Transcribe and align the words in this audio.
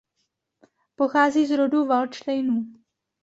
Pochází 0.95 1.45
z 1.45 1.51
rodu 1.57 1.85
Valdštejnů. 1.85 2.65